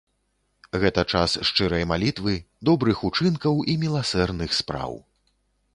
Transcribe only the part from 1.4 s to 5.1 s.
шчырай малітвы, добрых учынкаў і міласэрных спраў.